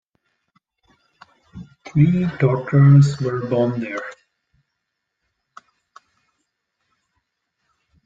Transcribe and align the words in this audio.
Three 1.85 2.25
daughters 2.39 3.21
were 3.21 3.45
born 3.45 3.79
there. 3.81 4.01